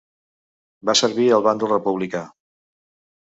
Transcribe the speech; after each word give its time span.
Va 0.89 0.95
servir 1.01 1.27
al 1.35 1.45
bàndol 1.49 1.71
republicà. 1.73 2.23